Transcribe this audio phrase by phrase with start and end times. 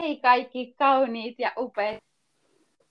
[0.00, 1.98] Hei kaikki kauniit ja upeat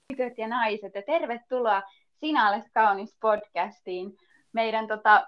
[0.07, 1.83] tytöt ja naiset ja tervetuloa
[2.19, 4.17] Sinä olet kaunis podcastiin.
[4.53, 5.27] Meidän tota,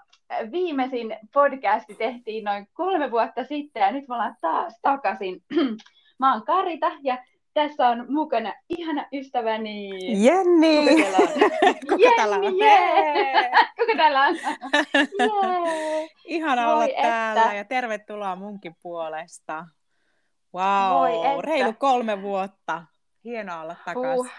[0.52, 5.42] viimeisin podcasti tehtiin noin kolme vuotta sitten ja nyt me ollaan taas takaisin.
[6.20, 9.90] Mä oon Karita ja tässä on mukana ihana ystäväni...
[10.24, 11.02] Jenni!
[11.88, 12.44] Kuka täällä on?
[12.58, 13.74] Jenni, yeah.
[13.80, 14.36] Kuka täällä on?
[15.20, 16.08] Yeah.
[16.24, 17.02] Ihana Voi olla että.
[17.02, 19.64] täällä ja tervetuloa munkin puolesta.
[20.54, 22.82] Wow, reilu kolme vuotta.
[23.24, 24.18] Hienoa olla takaisin.
[24.18, 24.30] Uh,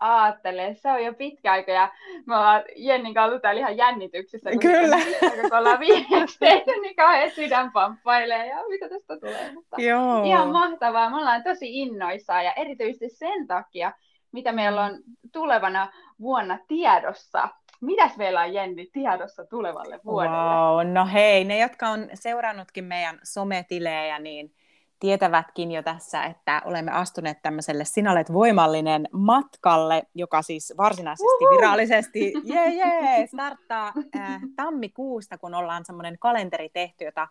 [0.00, 1.92] aattele, se on jo pitkä aika ja
[2.26, 4.50] me ollaan Jennin kanssa täällä ihan jännityksissä.
[4.50, 4.96] Kun Kyllä.
[5.40, 9.52] Kun ollaan viimeksi tehty, niin kauhean sydän pamppailee ja mitä tästä tulee.
[9.54, 10.24] Mutta Joo.
[10.24, 13.92] Ihan mahtavaa, me ollaan tosi innoissaan ja erityisesti sen takia,
[14.32, 14.98] mitä meillä on
[15.32, 17.48] tulevana vuonna tiedossa.
[17.80, 20.36] Mitäs meillä on Jenni tiedossa tulevalle vuodelle?
[20.36, 24.54] Wow, no hei, ne jotka on seurannutkin meidän sometilejä, niin
[25.00, 31.56] tietävätkin jo tässä, että olemme astuneet tämmöiselle Sinä olet voimallinen matkalle, joka siis varsinaisesti Uhu!
[31.56, 37.28] virallisesti yeah, yeah, starttaa äh, tammikuusta, kun ollaan semmoinen kalenteri tehty, jota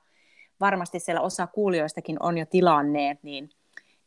[0.60, 3.50] varmasti siellä osa kuulijoistakin on jo tilanneet, niin,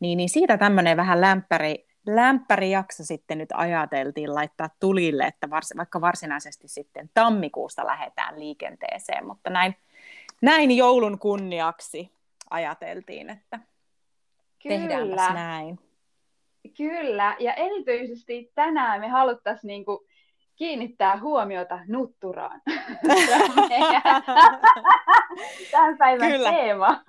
[0.00, 6.00] niin, niin siitä tämmöinen vähän lämpäri, lämpärijakso sitten nyt ajateltiin laittaa tulille, että vars, vaikka
[6.00, 9.76] varsinaisesti sitten tammikuusta lähdetään liikenteeseen, mutta näin,
[10.42, 12.19] näin joulun kunniaksi
[12.50, 13.60] ajateltiin, että
[14.62, 14.78] Kyllä.
[14.78, 15.78] tehdäänpäs näin.
[16.76, 20.06] Kyllä, ja erityisesti tänään me haluttaisiin niinku
[20.60, 22.60] kiinnittää huomiota nutturaan.
[25.70, 26.52] Tämän päivän Kyllä.
[26.52, 27.02] teema.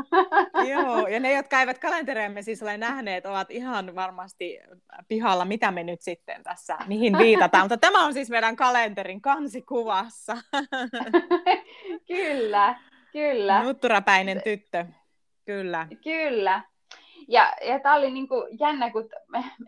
[0.69, 4.59] Joo, ja ne, jotka eivät kalentereemme siis ole nähneet, ovat ihan varmasti
[5.07, 7.63] pihalla, mitä me nyt sitten tässä, mihin viitataan.
[7.63, 10.37] Mutta tämä on siis meidän kalenterin kansikuvassa.
[12.07, 12.75] Kyllä,
[13.11, 13.63] kyllä.
[13.63, 14.85] Nutturapäinen tyttö.
[15.51, 15.87] Kyllä.
[16.03, 16.61] Kyllä.
[17.27, 19.09] Ja, ja tämä oli niin kuin jännä, kun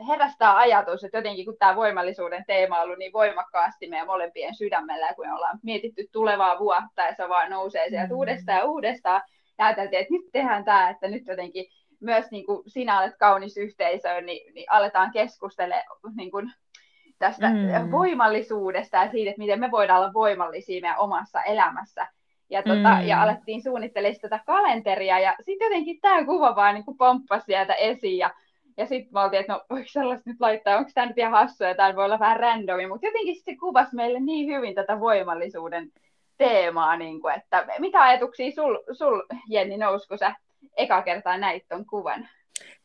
[0.08, 5.14] herästää ajatus, että jotenkin kun tämä voimallisuuden teema on ollut niin voimakkaasti meidän molempien sydämellä,
[5.14, 8.18] kun me ollaan mietitty tulevaa vuotta ja se vaan nousee sieltä mm.
[8.18, 9.22] uudestaan ja uudestaan,
[9.60, 11.66] ja ajateltiin, että nyt tehdään tämä, että nyt jotenkin
[12.00, 15.76] myös niin kuin sinä olet kaunis yhteisöön, niin, niin aletaan keskustella
[16.16, 16.54] niin kuin
[17.20, 17.92] tästä mm.
[17.92, 22.08] voimallisuudesta ja siitä, että miten me voidaan olla voimallisia meidän omassa elämässä.
[22.50, 23.08] Ja, tota, mm.
[23.08, 28.18] ja alettiin suunnittelemaan tätä kalenteria, ja sitten jotenkin tämä kuva vaan niin pomppasi sieltä esiin,
[28.18, 28.32] ja,
[28.78, 31.68] ja sitten me oltiin, että no voiko sellaista nyt laittaa, onko tämä nyt ihan hassua,
[31.68, 35.92] ja tämä voi olla vähän randomi, mutta jotenkin se kuvasi meille niin hyvin tätä voimallisuuden
[36.38, 40.36] teemaa, niin kuin, että mitä ajatuksia sul, sul Jenni nousi, kun sä
[40.78, 42.28] eka kertaa näit ton kuvan?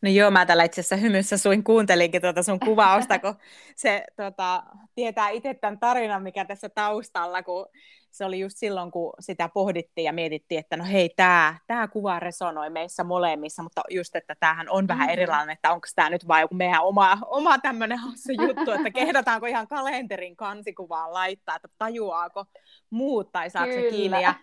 [0.03, 3.35] No joo, mä tällä itse asiassa hymyssä suin kuuntelinkin tuota sun kuvausta, kun
[3.77, 4.63] se tota,
[4.95, 7.67] tietää itse tämän tarinan, mikä tässä taustalla, kun
[8.11, 12.21] se oli just silloin, kun sitä pohdittiin ja mietittiin, että no hei, tämä tää kuva
[12.21, 15.13] resonoi meissä molemmissa, mutta just, että tämähän on vähän mm-hmm.
[15.13, 19.47] erilainen, että onko tämä nyt vai joku meidän oma, oma tämmöinen hassu juttu, että kehdataanko
[19.47, 22.45] ihan kalenterin kansikuvaan laittaa, että tajuaako
[22.91, 24.23] muut tai saako se kiinni.
[24.23, 24.35] Ja,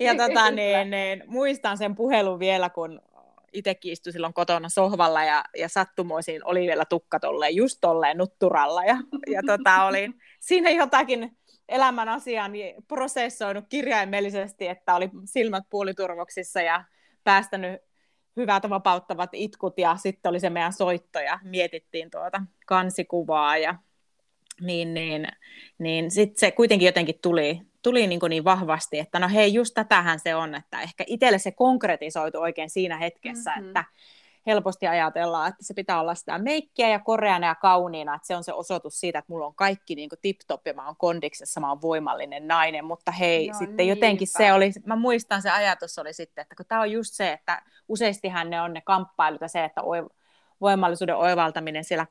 [0.00, 3.00] ja tota, niin, niin, muistan sen puhelun vielä, kun
[3.52, 8.84] itsekin istui silloin kotona sohvalla ja, ja sattumoisin oli vielä tukka tolleen, just tolleen nutturalla
[8.84, 8.96] ja,
[9.32, 11.36] ja tota, olin siinä jotakin
[11.68, 16.84] elämän asiaa niin prosessoinut kirjaimellisesti, että oli silmät puoliturvoksissa ja
[17.24, 17.80] päästänyt
[18.36, 23.74] hyvät vapauttavat itkut ja sitten oli se meidän soitto ja mietittiin tuota kansikuvaa ja
[24.60, 25.26] niin, niin,
[25.78, 30.20] niin sitten se kuitenkin jotenkin tuli, tuli niin, niin vahvasti, että no hei, just tätähän
[30.20, 33.66] se on, että ehkä itselle se konkretisoitu oikein siinä hetkessä, mm-hmm.
[33.66, 33.84] että
[34.46, 38.44] helposti ajatellaan, että se pitää olla sitä meikkiä ja koreana ja kauniina, että se on
[38.44, 41.82] se osoitus siitä, että mulla on kaikki niin tip-top ja mä oon kondiksessa, mä oon
[41.82, 43.92] voimallinen nainen, mutta hei, no, sitten niinpä.
[43.92, 47.32] jotenkin se oli, mä muistan se ajatus oli sitten, että kun tämä on just se,
[47.32, 49.80] että useastihan ne on ne kamppailut ja se, että
[50.60, 52.06] voimallisuuden oivaltaminen siellä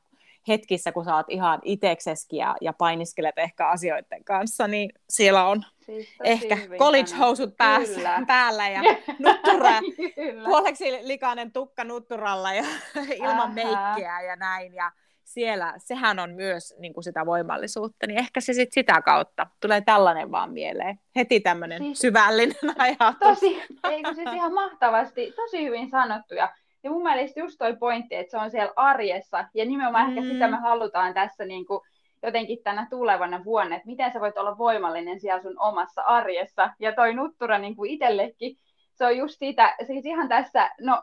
[0.47, 5.63] hetkissä, kun sä oot ihan itsekseskin ja, ja painiskelet ehkä asioiden kanssa, niin siellä on
[5.79, 8.81] siis ehkä college-housut päässä, päällä ja
[9.19, 9.72] nuttura,
[10.46, 12.63] puoleksi likainen tukka nutturalla ja
[13.16, 13.53] ilman Aha.
[13.53, 14.73] meikkiä ja näin.
[14.73, 14.91] Ja
[15.23, 19.82] siellä, sehän on myös niin kuin sitä voimallisuutta, niin ehkä se sit sitä kautta tulee
[19.82, 20.99] tällainen vaan mieleen.
[21.16, 23.20] Heti tämmöinen siis, syvällinen ajatus.
[23.20, 26.34] Tosi, eikö siis ihan mahtavasti, tosi hyvin sanottu.
[26.34, 30.18] Ja ja mun mielestä just toi pointti, että se on siellä arjessa, ja nimenomaan mm.
[30.18, 31.82] ehkä sitä me halutaan tässä niin kuin
[32.24, 36.70] jotenkin tänä tulevana vuonna, että miten sä voit olla voimallinen siellä sun omassa arjessa.
[36.80, 38.58] Ja toi nuttura niin kuin itsellekin,
[38.94, 41.02] se on just siitä, siis ihan tässä, no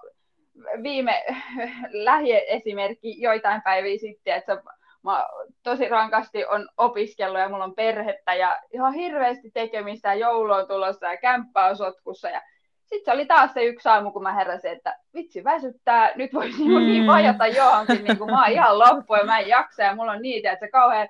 [0.83, 1.25] viime
[2.05, 4.63] lähiesimerkki joitain päiviä sitten, että se,
[5.03, 5.27] mä
[5.63, 10.69] tosi rankasti on opiskellut ja mulla on perhettä ja ihan hirveästi tekemistä ja joulu on
[10.69, 12.43] tulossa ja kämppä on sotkussa ja
[12.91, 16.59] sitten se oli taas se yksi aamu, kun mä heräsin, että vitsi väsyttää, nyt voisi
[16.59, 16.93] niinku niin mm.
[16.93, 20.13] niin vajata johonkin, niin kuin mä oon ihan loppu ja mä en jaksa ja mulla
[20.13, 21.09] on niitä, että se kauhean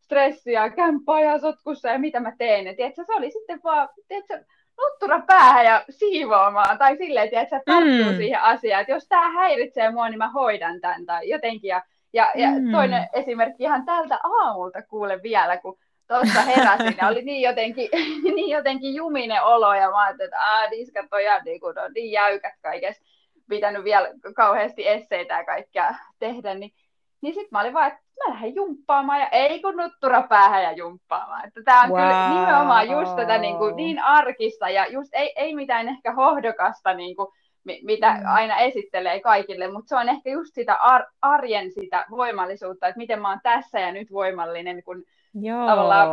[0.00, 2.66] stressi ja kämppää ja sotkussa ja mitä mä teen.
[2.66, 4.44] Ja tiedätkö, se oli sitten vaan, tiedätkö,
[4.78, 8.16] nuttura päähän ja siivoamaan tai silleen, että sä tarttuu mm.
[8.16, 11.68] siihen asiaan, että jos tämä häiritsee mua, niin mä hoidan tämän tai jotenkin.
[11.68, 11.82] Ja,
[12.12, 12.72] ja, ja mm.
[12.72, 15.78] toinen esimerkki ihan tältä aamulta kuule vielä, kun
[16.08, 17.88] tuossa heräsin ja oli niin jotenkin,
[18.36, 21.92] niin jotenkin juminen olo ja mä ajattelin, että aah, niskat on ihan niin, kuin, on
[21.94, 23.04] niin jäykät kaikessa,
[23.48, 26.70] pitänyt vielä kauheasti esseitä ja kaikkea tehdä, niin,
[27.20, 30.72] niin sitten mä olin vaan, että mä lähden jumppaamaan ja ei kun nuttura päähän ja
[30.72, 31.46] jumppaamaan.
[31.46, 31.98] Että tämä on wow.
[31.98, 36.94] kyllä nimenomaan just tätä niin, kuin, niin arkista ja just ei, ei mitään ehkä hohdokasta
[36.94, 37.28] niin kuin,
[37.82, 38.20] mitä mm.
[38.26, 43.20] aina esittelee kaikille, mutta se on ehkä just sitä ar- arjen sitä voimallisuutta, että miten
[43.20, 45.04] mä oon tässä ja nyt voimallinen, kun
[45.40, 45.66] Joo.
[45.66, 46.08] tavallaan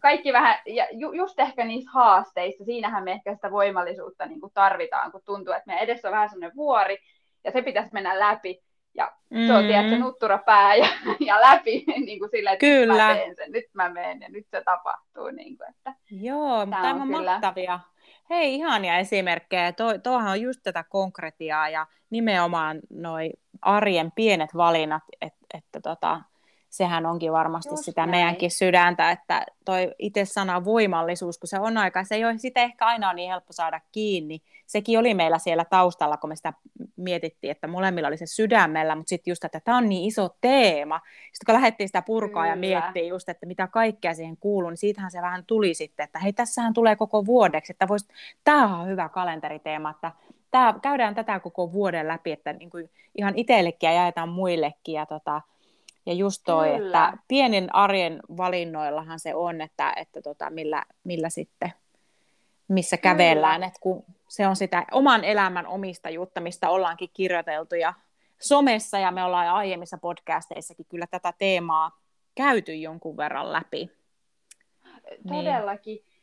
[0.00, 4.52] kaikki vähän, ja ju, just ehkä niissä haasteissa, siinähän me ehkä sitä voimallisuutta niin kuin
[4.54, 6.98] tarvitaan, kun tuntuu, että me edessä on vähän semmoinen vuori,
[7.44, 8.62] ja se pitäisi mennä läpi,
[8.94, 9.46] ja mm.
[9.46, 10.86] se on tiedätkö, nuttura pää ja,
[11.26, 12.92] ja läpi niin kuin sille, että Kyllä.
[12.92, 15.30] nyt mä teen sen, nyt mä menen ja nyt se tapahtuu.
[15.30, 17.30] Niin kuin, että Joo, mutta on kyllä...
[17.30, 17.80] mahtavia.
[18.30, 19.72] Hei, ihania esimerkkejä.
[19.72, 23.30] Tuo, tuohan on just tätä konkretiaa ja nimenomaan noi
[23.62, 26.20] arjen pienet valinnat, että, että tota,
[26.74, 28.10] sehän onkin varmasti Just sitä näin.
[28.10, 32.62] meidänkin sydäntä, että toi itse sana voimallisuus, kun se on aika, se ei ole sitä
[32.62, 34.42] ehkä aina niin helppo saada kiinni.
[34.66, 36.52] Sekin oli meillä siellä taustalla, kun me sitä
[36.96, 41.00] mietittiin, että molemmilla oli se sydämellä, mutta sitten just, että tämä on niin iso teema.
[41.32, 42.52] Sitten kun lähdettiin sitä purkaa Kyllä.
[42.52, 46.18] ja miettiä just, että mitä kaikkea siihen kuuluu, niin siitähän se vähän tuli sitten, että
[46.18, 48.08] hei, tässähän tulee koko vuodeksi, että vois,
[48.44, 50.12] tämä on hyvä kalenteriteema, että
[50.50, 55.06] tämä, käydään tätä koko vuoden läpi, että niin kuin ihan itsellekin ja jaetaan muillekin ja
[55.06, 55.42] tota,
[56.06, 56.86] ja just toi, Kyllä.
[56.86, 61.72] että pienin arjen valinnoillahan se on, että, että tota, millä, millä sitten,
[62.68, 63.14] missä Kyllä.
[63.14, 67.94] kävellään, että kun se on sitä oman elämän omistajuutta, mistä ollaankin kirjoiteltu ja
[68.40, 72.00] somessa ja me ollaan aiemmissa podcasteissakin kyllä tätä teemaa
[72.34, 73.90] käyty jonkun verran läpi.
[75.28, 75.94] Todellakin.
[75.94, 76.13] Niin.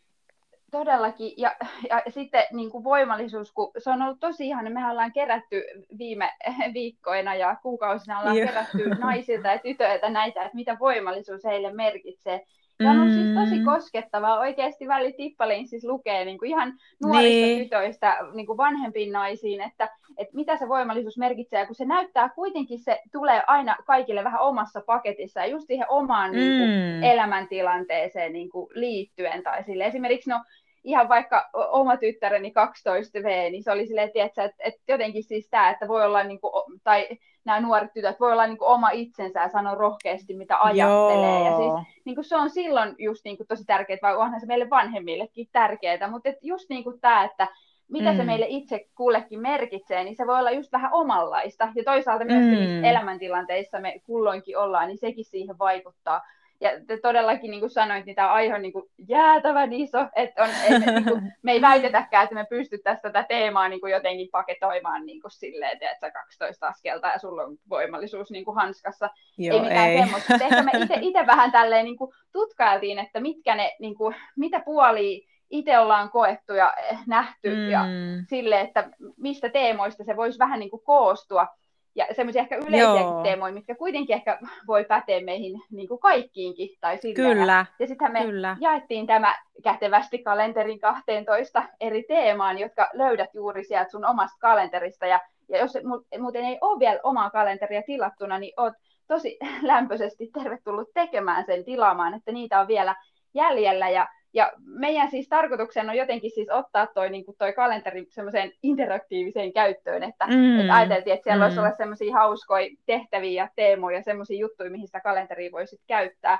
[0.71, 1.55] Todellakin, ja,
[1.89, 5.63] ja sitten niin kuin voimallisuus, kun se on ollut tosi ihana, me ollaan kerätty
[5.97, 6.29] viime
[6.73, 8.47] viikkoina ja kuukausina ollaan Joo.
[8.47, 12.45] kerätty naisilta ja tytöiltä näitä, että mitä voimallisuus heille merkitsee.
[12.83, 13.13] Ja on mm.
[13.13, 13.65] siis tosi mm.
[13.65, 14.39] koskettavaa.
[14.39, 16.73] Oikeasti väli tippaliin siis lukee niin kuin ihan
[17.03, 17.63] nuorista niin.
[17.63, 21.59] tytöistä niin kuin vanhempiin naisiin, että, että mitä se voimallisuus merkitsee.
[21.59, 25.85] Ja kun se näyttää kuitenkin, se tulee aina kaikille vähän omassa paketissa ja just siihen
[25.89, 26.37] omaan mm.
[26.37, 29.43] niin kuin, elämäntilanteeseen niin kuin, liittyen.
[29.43, 29.85] Tai sille.
[29.85, 30.43] Esimerkiksi no,
[30.83, 35.69] ihan vaikka oma tyttäreni 12V, niin se oli silleen, että, että, että jotenkin siis tämä,
[35.69, 37.07] että voi olla, niin kuin, tai
[37.45, 41.39] nämä nuoret tytöt voi olla niin kuin oma itsensä ja sanoa rohkeasti, mitä ajattelee.
[41.39, 41.45] Joo.
[41.45, 44.45] Ja siis niin kuin se on silloin just niin kuin tosi tärkeää, vai onhan se
[44.45, 47.47] meille vanhemmillekin tärkeää, mutta et just niin kuin tämä, että
[47.91, 48.17] mitä mm.
[48.17, 51.71] se meille itse kullekin merkitsee, niin se voi olla just vähän omanlaista.
[51.75, 52.83] Ja toisaalta myös mm.
[52.83, 56.21] elämäntilanteissa me kulloinkin ollaan, niin sekin siihen vaikuttaa.
[56.61, 56.71] Ja
[57.01, 60.85] todellakin, niin kuin sanoit, niin tämä aihe on niin kuin jäätävän iso, että on, et,
[60.85, 65.21] niin kuin, me ei väitetäkään, että me pystyttäisiin tätä teemaa niin kuin jotenkin paketoimaan niin
[65.21, 69.09] kuin silleen, että 12 askelta ja sulla on voimallisuus niin kuin hanskassa.
[69.37, 69.97] Joo, ei mitään ei.
[69.97, 70.33] semmoista.
[70.33, 70.71] Ehkä me
[71.01, 76.09] itse vähän tälleen niin kuin tutkailtiin, että mitkä ne, niin kuin, mitä puolia itse ollaan
[76.09, 76.73] koettu ja
[77.07, 77.69] nähty mm.
[77.69, 77.85] ja
[78.29, 81.47] sille, että mistä teemoista se voisi vähän niin kuin koostua
[81.95, 86.69] ja semmoisia ehkä yleisiä teemoja, mitkä kuitenkin ehkä voi päteä meihin niin kuin kaikkiinkin.
[86.81, 86.99] Tai.
[87.15, 87.65] Kyllä.
[87.79, 88.57] Ja sittenhän me Kyllä.
[88.59, 95.05] jaettiin tämä kätevästi kalenterin 12 eri teemaan, jotka löydät juuri sieltä sun omasta kalenterista.
[95.05, 95.77] Ja, ja jos
[96.19, 98.73] muuten ei ole vielä omaa kalenteria tilattuna, niin oot
[99.07, 102.95] tosi lämpöisesti tervetullut tekemään sen tilaamaan, että niitä on vielä
[103.33, 103.89] jäljellä.
[103.89, 108.51] Ja ja meidän siis tarkoituksena on jotenkin siis ottaa toi, niin kuin toi kalenteri semmoiseen
[108.63, 110.59] interaktiiviseen käyttöön, että, mm.
[110.59, 111.43] että ajateltiin, että siellä mm.
[111.43, 116.39] voisi olla semmoisia hauskoja tehtäviä ja teemoja, semmoisia juttuja, mihin sitä kalenteria voisi käyttää.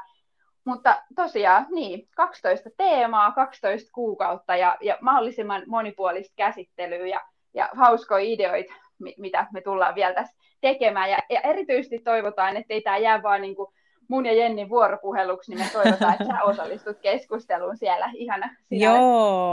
[0.66, 7.22] Mutta tosiaan, niin, 12 teemaa, 12 kuukautta ja, ja mahdollisimman monipuolista käsittelyä ja,
[7.54, 8.74] ja hauskoja ideoita,
[9.18, 11.10] mitä me tullaan vielä tässä tekemään.
[11.12, 13.74] Ja, ja erityisesti toivotaan, että ei tämä jää vaan niin kuin
[14.12, 18.94] mun ja Jennin vuoropuheluksi, niin me toivotaan, että sä osallistut keskusteluun siellä ihana siinä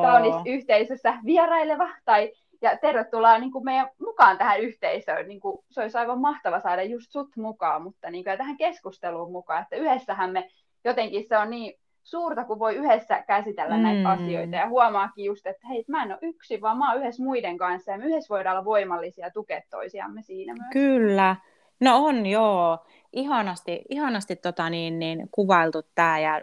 [0.02, 5.28] kaunis yhteisössä vieraileva tai ja tervetuloa niin kuin meidän mukaan tähän yhteisöön.
[5.28, 9.32] Niin kuin, se olisi aivan mahtava saada just sut mukaan, mutta niin kuin, tähän keskusteluun
[9.32, 10.48] mukaan, että yhdessähän me
[10.84, 13.82] jotenkin se on niin suurta, kun voi yhdessä käsitellä mm.
[13.82, 17.22] näitä asioita ja huomaakin just, että hei, mä en ole yksin, vaan mä oon yhdessä
[17.22, 20.72] muiden kanssa ja me yhdessä voidaan olla voimallisia ja tukea toisiamme siinä myös.
[20.72, 21.36] Kyllä.
[21.80, 22.78] No on, joo
[23.12, 26.40] ihanasti, ihanasti tota niin, niin, kuvailtu tämä ja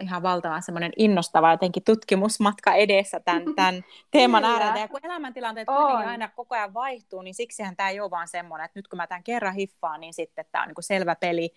[0.00, 4.78] ihan valtavan semmoinen innostava jotenkin tutkimusmatka edessä tämän, tämän teeman äärellä.
[4.78, 5.76] Ja kun elämäntilanteet on.
[5.76, 8.96] kuitenkin aina koko ajan vaihtuu, niin siksihän tämä ei ole vaan semmoinen, että nyt kun
[8.96, 11.54] mä tämän kerran hiffaan, niin sitten tämä on niin kuin selvä peli.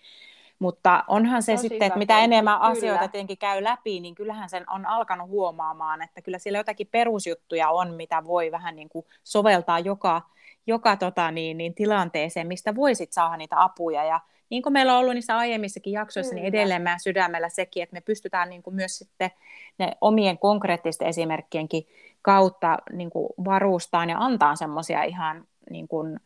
[0.64, 2.70] Mutta onhan se Tosi sitten, että mitä enemmän kyllä.
[2.70, 7.70] asioita tietenkin käy läpi, niin kyllähän sen on alkanut huomaamaan, että kyllä siellä jotakin perusjuttuja
[7.70, 10.22] on, mitä voi vähän niin kuin soveltaa joka,
[10.66, 14.04] joka tota niin, niin tilanteeseen, mistä voisit saada niitä apuja.
[14.04, 16.50] Ja niin kuin meillä on ollut niissä aiemmissakin jaksoissa, niin Kyllä.
[16.50, 19.30] niin edelleen mä sydämellä sekin, että me pystytään niin kuin myös sitten
[19.78, 21.86] ne omien konkreettisten esimerkkienkin
[22.22, 26.20] kautta niin kuin varustaan ja antaa semmoisia ihan niin kuin,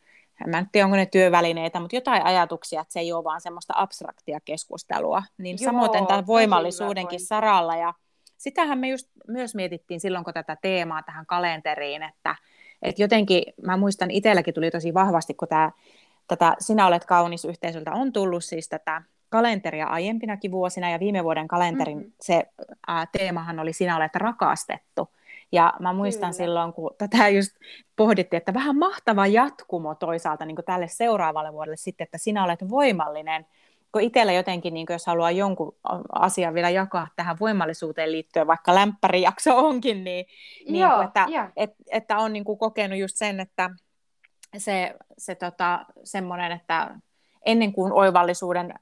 [0.47, 3.73] mä en tiedä, onko ne työvälineitä, mutta jotain ajatuksia, että se ei ole vaan semmoista
[3.77, 5.23] abstraktia keskustelua.
[5.37, 7.75] Niin Joo, samoin tämän voimallisuudenkin saralla.
[7.75, 7.93] Ja
[8.37, 12.35] sitähän me just myös mietittiin silloin, kun tätä teemaa tähän kalenteriin, että,
[12.81, 15.71] että jotenkin, mä muistan itselläkin tuli tosi vahvasti, kun tämä
[16.27, 21.47] tätä Sinä olet kaunis yhteisöltä on tullut siis tätä kalenteria aiempinakin vuosina, ja viime vuoden
[21.47, 22.13] kalenterin mm-hmm.
[22.21, 22.43] se
[22.87, 25.09] ää, teemahan oli Sinä olet rakastettu.
[25.51, 26.45] Ja mä muistan Kyllä.
[26.45, 27.51] silloin, kun tätä just
[27.95, 33.45] pohdittiin, että vähän mahtava jatkumo toisaalta niin tälle seuraavalle vuodelle sitten, että sinä olet voimallinen.
[33.91, 35.75] Kun itsellä jotenkin, niin jos haluaa jonkun
[36.11, 40.25] asian vielä jakaa tähän voimallisuuteen liittyen, vaikka lämpärijakso onkin, niin,
[40.67, 43.69] niin Joo, kuin, että, et, että on niin kuin kokenut just sen, että
[44.57, 46.95] se, se tota, semmoinen, että
[47.45, 48.73] ennen kuin oivallisuuden,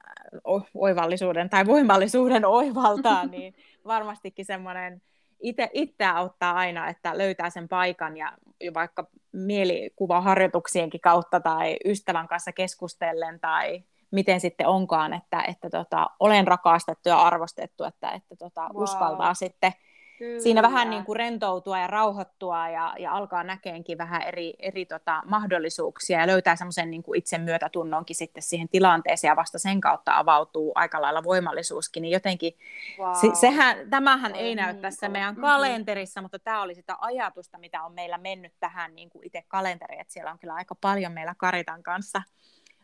[0.74, 3.54] oivallisuuden tai voimallisuuden oivaltaa, niin
[3.86, 5.02] varmastikin semmoinen
[5.40, 8.32] itse, itse auttaa aina, että löytää sen paikan ja
[8.74, 16.46] vaikka mielikuvaharjoituksienkin kautta tai ystävän kanssa keskustellen tai miten sitten onkaan, että, että tota, olen
[16.46, 18.82] rakastettu ja arvostettu, että, että tota, wow.
[18.82, 19.72] uskaltaa sitten
[20.18, 20.40] Kyllä.
[20.40, 25.22] siinä vähän niin kuin rentoutua ja rauhoittua ja, ja alkaa näkeenkin vähän eri, eri tota,
[25.26, 30.72] mahdollisuuksia ja löytää semmoisen niin itse myötätunnonkin sitten siihen tilanteeseen ja vasta sen kautta avautuu
[30.74, 32.52] aika lailla voimallisuuskin, niin jotenkin
[32.98, 33.14] wow.
[33.14, 35.42] se, sehän, tämähän Oi, ei näy niin tässä meidän mm-hmm.
[35.42, 40.00] kalenterissa, mutta tämä oli sitä ajatusta, mitä on meillä mennyt tähän niin kuin itse kalenteriin,
[40.00, 42.22] että siellä on kyllä aika paljon meillä Karitan kanssa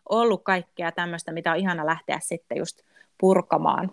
[0.08, 2.82] ollut kaikkea tämmöistä, mitä on ihana lähteä sitten just
[3.18, 3.92] purkamaan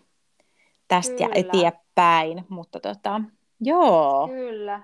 [0.92, 1.30] tästä Kyllä.
[1.36, 3.22] ja eteenpäin, mutta tota,
[3.62, 4.28] joo.
[4.28, 4.82] Kyllä.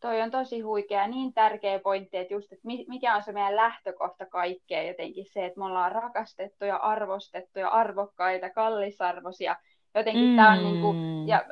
[0.00, 4.26] Toi on tosi huikea, niin tärkeä pointti, että just, että mikä on se meidän lähtökohta
[4.26, 9.56] kaikkeen jotenkin se, että me ollaan rakastettuja, arvostettuja, arvokkaita, kallisarvoisia.
[9.94, 10.36] Jotenkin mm.
[10.36, 11.44] tämä on niin kuin, ja,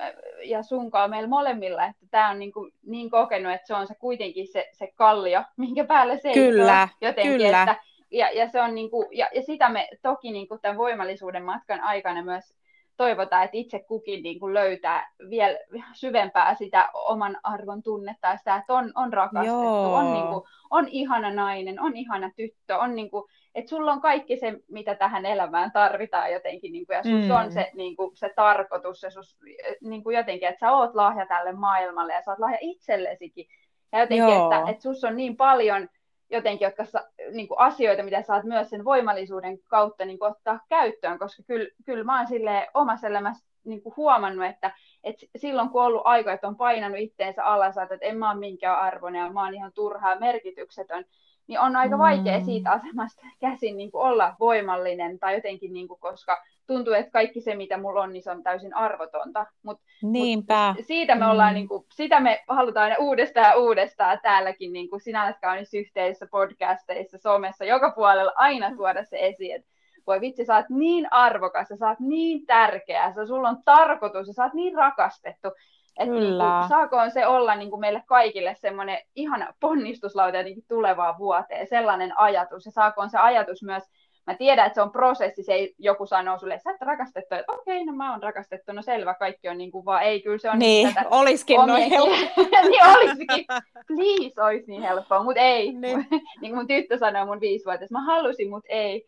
[0.45, 3.95] ja sunkaan meillä molemmilla, että tämä on niin, kuin, niin kokenut, että se on se
[3.95, 7.63] kuitenkin se, se kallio, minkä päälle se kyllä, jotenkin, kyllä.
[7.63, 7.77] Että,
[8.11, 11.45] ja, ja, se on niin kuin, ja, ja sitä me toki niin kuin tämän voimallisuuden
[11.45, 12.55] matkan aikana myös
[12.97, 15.59] toivotaan, että itse kukin niin kuin löytää vielä
[15.93, 20.89] syvempää sitä oman arvon tunnetta ja sitä, että on, on rakastettu, on, niin kuin, on
[20.89, 25.27] ihana nainen, on ihana tyttö, on niin kuin, että sulla on kaikki se, mitä tähän
[25.27, 27.31] elämään tarvitaan jotenkin, niin kuin, ja sus mm.
[27.31, 29.39] on se, niin kuin, se tarkoitus, ja sus,
[29.81, 33.47] niin kuin jotenkin, että sä oot lahja tälle maailmalle, ja sä oot lahja itsellesikin,
[33.93, 34.53] ja jotenkin, Joo.
[34.53, 35.89] että, että sus on niin paljon
[36.33, 40.61] jotenkin, jotka sa, niin kuin asioita, mitä saat myös sen voimallisuuden kautta niin kuin ottaa
[40.69, 42.29] käyttöön, koska kyllä, kyllä mä oon
[42.75, 44.75] omassa elämässä niin kuin huomannut, että,
[45.05, 48.39] että silloin kun on ollut aika, että on painanut itteensä alas, että en mä ole
[48.39, 51.05] minkään arvoinen ja mä oon ihan turhaa merkityksetön,
[51.47, 52.45] niin on aika vaikea mm.
[52.45, 57.41] siitä asemasta käsin niin kuin olla voimallinen tai jotenkin, niin kuin, koska tuntuu, että kaikki
[57.41, 59.47] se, mitä mulla on, niin se on täysin arvotonta.
[59.63, 60.75] Mut, Niinpä.
[60.77, 61.55] Mut siitä me ollaan, mm.
[61.55, 66.27] niin kuin, sitä me halutaan uudestaan ja uudestaan täälläkin, niin kuin sinä olet kaunis yhteisössä,
[66.31, 69.73] podcasteissa, somessa, joka puolella aina tuoda se esiin, että
[70.07, 74.45] voi vitsi, sä oot niin arvokas, sä oot niin tärkeä, sä, sulla on tarkoitus, sä
[74.45, 75.49] oot niin rakastettu,
[75.97, 81.19] että niin kuin, saakoon se olla niin kuin meille kaikille semmoinen ihana ponnistuslauta jotenkin tulevaan
[81.19, 83.83] vuoteen, sellainen ajatus, ja saakoon se ajatus myös
[84.27, 87.35] mä tiedän, että se on prosessi, se ei, joku sanoo sulle, että sä et rakastettu,
[87.35, 90.23] että okei, okay, no mä oon rakastettu, no selvä, kaikki on niin kuin vaan, ei,
[90.23, 92.47] kyllä se on niin, niin tätä olisikin noin helppoa.
[92.71, 93.45] niin olisikin,
[93.87, 95.73] please, olisi niin helppoa, mutta ei.
[95.73, 96.07] Niin.
[96.41, 99.07] niin kuin mun tyttö sanoo mun viisivuotias, mä halusin, mutta ei.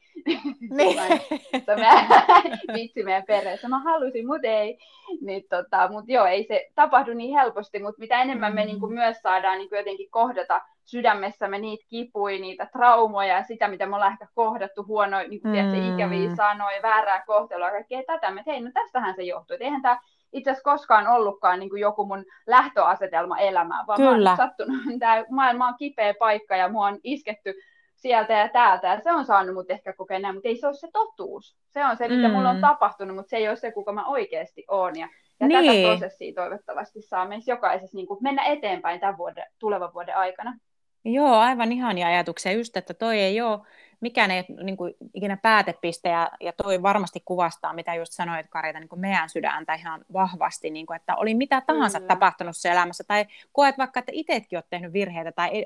[0.71, 0.99] niin.
[1.65, 4.79] se on vitsi meidän perheessä, mä halusin, mutta ei.
[5.21, 8.55] Niin, tota, mutta joo, ei se tapahdu niin helposti, mutta mitä enemmän mm.
[8.55, 13.45] me niin kuin myös saadaan niin kuin jotenkin kohdata sydämessämme niitä kipuja, niitä traumoja ja
[13.45, 15.53] sitä, mitä me ollaan ehkä kohdattu huonoja, niin kuin mm.
[15.53, 18.31] tiedätkö, ikäviä sanoja, väärää kohtelua ja kaikkea tätä.
[18.31, 19.57] Me, hei, no tästähän se johtuu.
[19.61, 19.99] eihän tämä
[20.33, 24.31] itse asiassa koskaan ollutkaan niin kuin joku mun lähtöasetelma elämään, vaan Kyllä.
[24.31, 27.55] mä sattunut, tämä maailma on kipeä paikka ja mua on isketty
[27.97, 30.75] sieltä ja täältä, ja se on saanut mut ehkä kokea näin, mutta ei se ole
[30.75, 31.57] se totuus.
[31.71, 32.35] Se on se, mitä mm.
[32.35, 34.99] mulla on tapahtunut, mutta se ei ole se, kuka mä oikeasti oon.
[34.99, 35.09] Ja,
[35.41, 35.67] ja niin.
[35.67, 40.59] tätä prosessia toivottavasti saa meissä jokaisessa niin kuin mennä eteenpäin tämän vuoden, tulevan vuoden aikana.
[41.05, 42.53] Joo, aivan ihania ajatuksia.
[42.53, 43.61] Just, että toi ei ole
[44.05, 48.81] mikään ei niin kuin, ikinä päätepiste, ja, ja toi varmasti kuvastaa, mitä just sanoit Karita,
[48.81, 52.09] niin kuin meidän sydäntä ihan vahvasti, niin kuin, että oli mitä tahansa Kyllä.
[52.09, 55.65] tapahtunut se elämässä, tai koet vaikka, että itsekin olet tehnyt virheitä, tai e,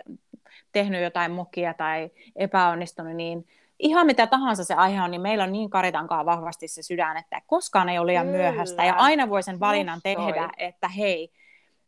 [0.73, 3.47] tehnyt jotain mokia, tai epäonnistunut, niin
[3.79, 7.41] ihan mitä tahansa se aihe on, niin meillä on niin karitankaan vahvasti se sydän, että
[7.47, 8.39] koskaan ei ole liian Kyllä.
[8.39, 10.67] myöhäistä, ja aina voi sen valinnan Just tehdä, toi.
[10.67, 11.33] että hei,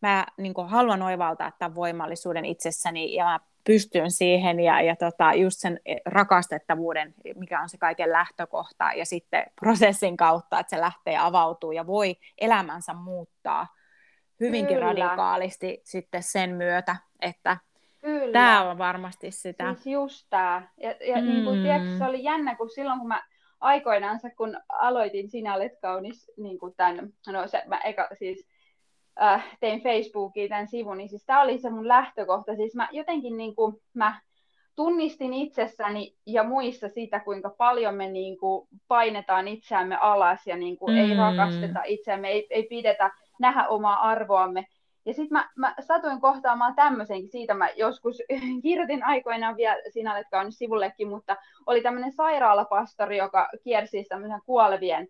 [0.02, 5.32] mä niin kuin, haluan oivaltaa tämän voimallisuuden itsessäni, ja mä pystyn siihen ja, ja tota,
[5.34, 11.18] just sen rakastettavuuden, mikä on se kaiken lähtökohta ja sitten prosessin kautta, että se lähtee
[11.18, 13.66] avautuu ja voi elämänsä muuttaa
[14.40, 14.86] hyvinkin Kyllä.
[14.86, 17.56] radikaalisti sitten sen myötä, että
[18.00, 18.32] Kyllä.
[18.32, 19.74] tämä on varmasti sitä.
[19.74, 20.68] Siis just tämä.
[20.76, 21.28] Ja, ja mm.
[21.28, 23.22] niin kuin, tiedätkö, se oli jännä, kun silloin kun mä
[23.60, 28.46] aikoinansa, kun aloitin Sinä olet kaunis, niin kuin tämän, no se, mä eka, siis
[29.22, 32.56] äh, tein Facebookiin tämän sivun, niin siis tämä oli se mun lähtökohta.
[32.56, 34.20] Siis mä jotenkin niin kuin, mä
[34.76, 40.76] tunnistin itsessäni ja muissa sitä, kuinka paljon me niin kuin, painetaan itseämme alas ja niin
[40.76, 41.00] kuin, mm.
[41.00, 43.10] ei rakasteta itseämme, ei, ei pidetä
[43.40, 44.66] nähdä omaa arvoamme.
[45.06, 48.22] Ja sitten mä, mä satuin kohtaamaan tämmöisenkin, siitä mä joskus
[48.62, 51.36] kirjoitin aikoinaan vielä, sinä olet sivullekin, mutta
[51.66, 55.08] oli tämmöinen sairaalapastori, joka kiersi tämmöisen kuolevien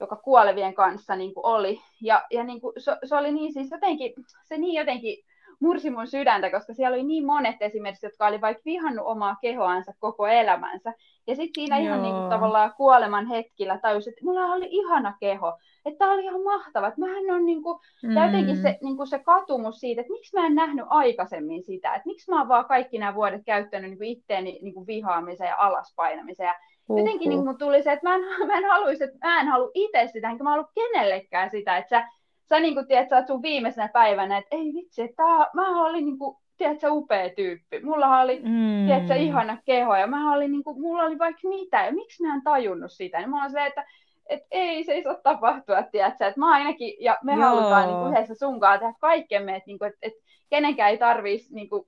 [0.00, 1.80] joka kuolevien kanssa niin kuin oli.
[2.00, 4.12] Ja, ja niin kuin, se, se, oli niin siis jotenkin,
[4.44, 5.24] se niin jotenkin
[5.60, 9.92] mursi mun sydäntä, koska siellä oli niin monet esimerkiksi, jotka oli vaikka vihannut omaa kehoansa
[9.98, 10.92] koko elämänsä.
[11.26, 11.86] Ja sitten siinä Joo.
[11.86, 15.58] ihan niin kuin, tavallaan kuoleman hetkillä tajusin, että mulla oli ihana keho.
[15.84, 16.88] Että tämä oli ihan mahtava.
[16.88, 18.16] Että mähän on niin kuin, mm.
[18.24, 21.94] jotenkin se, niin kuin se katumus siitä, että miksi mä en nähnyt aikaisemmin sitä.
[21.94, 25.48] Että miksi mä oon vaan kaikki nämä vuodet käyttänyt niin kuin itteeni niin kuin vihaamiseen
[25.48, 26.46] ja alaspainamiseen.
[26.46, 26.54] Ja
[26.88, 26.98] Uhuh.
[26.98, 29.70] Jotenkin niin mun tuli se, että mä en, mä en haluaisi, että mä en halua
[29.74, 32.08] itse sitä, enkä mä halua kenellekään sitä, että sä,
[32.48, 35.86] sä niin kuin, tiedät, sä oot sun viimeisenä päivänä, että ei vitsi, että tää, mä
[35.86, 37.80] olin niin kuin, tiedätkö, upea tyyppi.
[37.80, 38.86] Mulla oli, mm.
[38.86, 42.34] tiedätkö, ihana keho ja mä olin, niin kuin, mulla oli vaikka mitä ja miksi mä
[42.34, 43.18] en tajunnut sitä.
[43.18, 43.84] Niin mä olen se, että
[44.26, 47.42] et ei se ei saa tapahtua, tiedätkö, että mä ainakin, ja me Joo.
[47.42, 51.54] halutaan niin kuin, yhdessä sunkaan tehdä kaikkemme, että, niin kuin, että, että kenenkään ei tarvitsisi
[51.54, 51.86] niin kuin,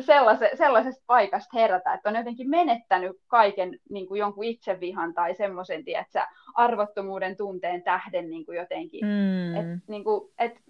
[0.00, 5.84] sellaise, sellaisesta paikasta herätä, että on jotenkin menettänyt kaiken niin kuin jonkun itsevihan tai semmoisen,
[5.84, 6.20] tiedätkö,
[6.54, 9.06] arvottomuuden tunteen tähden niin kuin jotenkin.
[9.06, 9.56] Mm.
[9.56, 10.60] Et, niin kuin, et,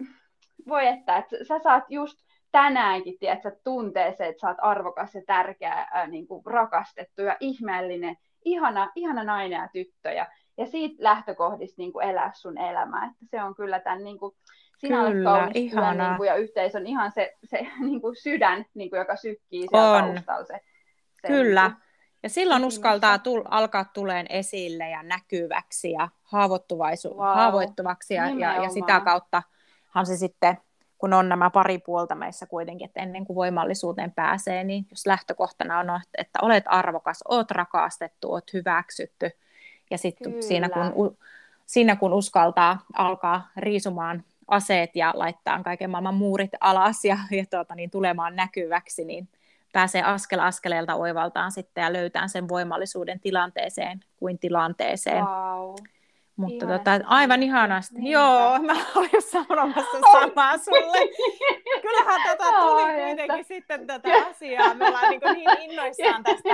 [0.67, 2.17] voi että, että sä saat just
[2.51, 7.37] tänäänkin, tiedätkö, tuntee se, että sä oot arvokas ja tärkeä, ää, niin kuin rakastettu ja
[7.39, 10.11] ihmeellinen, ihana, ihana nainen ja tyttö.
[10.11, 13.05] Ja, ja siitä lähtökohdista niin kuin elää sun elämää.
[13.05, 14.35] Että se on kyllä tämän niin kuin,
[14.77, 18.65] sinä kyllä, olet kaunis työn, niin kuin, ja yhteisön ihan se, se niin kuin sydän,
[18.73, 20.03] niin kuin, joka sykkii siellä on.
[20.03, 20.45] taustalla.
[20.45, 20.59] Se,
[21.21, 21.67] se, kyllä.
[21.67, 21.91] Niin kuin,
[22.23, 27.35] ja silloin uskaltaa tul- alkaa tuleen esille ja näkyväksi ja haavoittuvaisu- wow.
[27.35, 30.57] haavoittuvaksi ja, ja, ja sitä kauttahan se sitten,
[31.01, 35.79] kun on nämä pari puolta meissä kuitenkin, että ennen kuin voimallisuuteen pääsee, niin jos lähtökohtana
[35.79, 39.31] on, että olet arvokas, olet rakastettu, olet hyväksytty,
[39.91, 41.17] ja sitten siinä kun,
[41.65, 47.75] siinä kun uskaltaa alkaa riisumaan aseet ja laittaa kaiken maailman muurit alas ja, ja tuota,
[47.75, 49.27] niin tulemaan näkyväksi, niin
[49.73, 55.25] pääsee askel askeleelta oivaltaan sitten ja löytää sen voimallisuuden tilanteeseen kuin tilanteeseen.
[55.25, 55.75] Wow.
[56.35, 57.95] Mutta tota, aivan ihanasti.
[57.95, 58.09] Niinpä.
[58.09, 60.97] Joo, mä olin sanomassa samaa sulle.
[61.81, 63.47] Kyllähän tätä tuli Oi, kuitenkin että...
[63.47, 64.73] sitten tätä asiaa.
[64.73, 66.49] Me ollaan niin, niin innoissaan tästä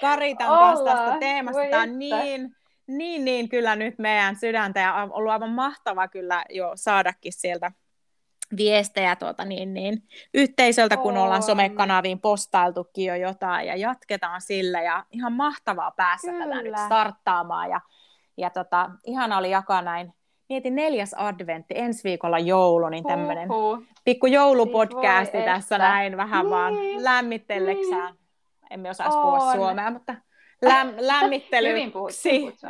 [0.00, 0.48] Karitan
[0.84, 1.62] tästä teemasta.
[1.70, 2.54] Tämä on niin
[2.88, 7.72] niin, niin, kyllä nyt meidän sydäntä ja on ollut aivan mahtava kyllä jo saadakin sieltä
[8.56, 10.02] viestejä tuota, niin, niin,
[10.34, 11.22] yhteisöltä, kun on.
[11.22, 16.44] ollaan somekanaviin postailtukin jo jotain ja jatketaan sillä ja ihan mahtavaa päässä Kyllä.
[16.44, 17.80] tätä nyt starttaamaan ja,
[18.38, 20.12] ja tota, ihana oli jakaa näin
[20.48, 23.48] Mietin neljäs adventti, ensi viikolla joulu, niin tämmöinen
[24.04, 26.50] pikku joulupodcasti siis tässä näin vähän niin.
[26.50, 26.74] vaan
[27.04, 28.14] lämmittelleksään.
[28.14, 28.24] Niin.
[28.70, 30.14] Emme osaisi puhua suomea, mutta
[30.62, 31.70] Läm, lämmittelyksi.
[31.78, 32.66] Hyvin puhuttu.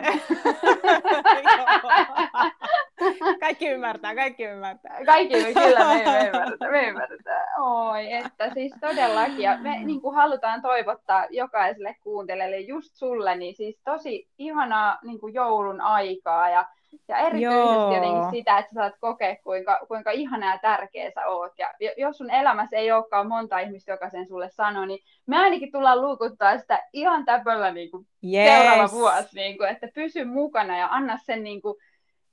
[3.41, 5.05] kaikki ymmärtää, kaikki ymmärtää.
[5.07, 7.47] Kaikki, kyllä me, me ymmärtää, me ymmärtää.
[7.91, 9.41] Oi, että siis todellakin.
[9.41, 15.21] Ja me niin kuin halutaan toivottaa jokaiselle kuuntelijalle, just sulle, niin siis tosi ihanaa niin
[15.21, 16.67] kuin joulun aikaa ja
[17.09, 17.95] ja erityisesti Joo.
[17.95, 21.53] jotenkin sitä, että sä saat kokea, kuinka, kuinka ihana ja tärkeä sä oot.
[21.59, 25.73] Ja jos sun elämässä ei olekaan monta ihmistä, joka sen sulle sanoo, niin me ainakin
[25.73, 28.49] tullaan luukuttaa sitä ihan täpöllä niin kuin yes.
[28.49, 31.75] seuraava vuosi, niin kuin, että pysy mukana ja anna sen, niin kuin,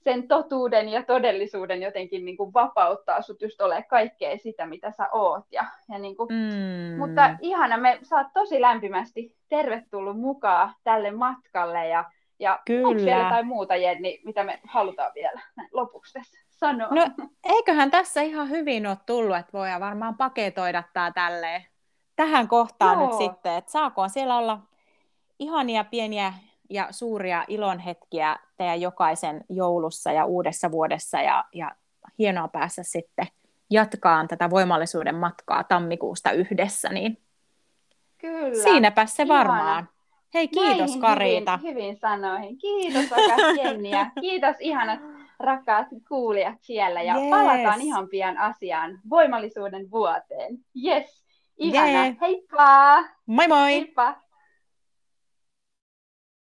[0.06, 5.10] sen totuuden ja todellisuuden jotenkin niin kuin vapauttaa sut just ole kaikkea sitä, mitä sä
[5.12, 5.46] oot.
[5.52, 6.98] Ja, ja niin kuin, mm.
[6.98, 12.04] Mutta ihana, me saat tosi lämpimästi tervetullut mukaan tälle matkalle ja
[12.40, 12.88] ja Kyllä.
[12.88, 16.88] onko siellä jotain muuta, Jenni, mitä me halutaan vielä lopuksi tässä sanoa?
[16.88, 17.08] No,
[17.44, 21.66] eiköhän tässä ihan hyvin ole tullut, että voidaan varmaan paketoida tämä tälleen
[22.16, 23.08] tähän kohtaan Joo.
[23.08, 24.60] nyt sitten, että saakoon siellä olla
[25.40, 26.34] ihania pieniä
[26.70, 31.72] ja suuria ilonhetkiä teidän jokaisen joulussa ja uudessa vuodessa ja, ja
[32.20, 33.28] hienoa päässä sitten
[33.70, 37.18] jatkaa tätä voimallisuuden matkaa tammikuusta yhdessä, niin
[38.18, 38.64] Kyllä.
[38.64, 39.84] siinäpä se varmaan.
[39.84, 39.95] Ihana.
[40.36, 41.58] Hei, kiitos Näihin Kariita.
[41.58, 42.58] Hyvin, hyvin sanoihin.
[42.58, 45.00] Kiitos rakas Jenni ja kiitos ihanat
[45.40, 47.30] rakkaat kuulijat siellä ja yes.
[47.30, 50.58] palataan ihan pian asiaan voimallisuuden vuoteen.
[50.86, 51.26] Yes,
[51.58, 51.90] ihana.
[51.90, 52.16] Yeah.
[52.22, 53.04] Heippa!
[53.26, 53.72] Moi moi!
[53.72, 54.25] Heippa!